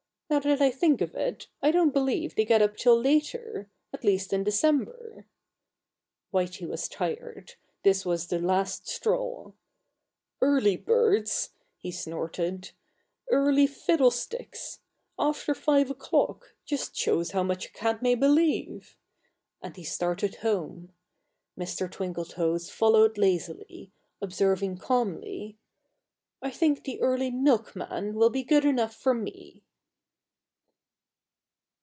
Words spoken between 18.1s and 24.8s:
believe!" And he started home. Mr. Twinkletoes followed lazily, observing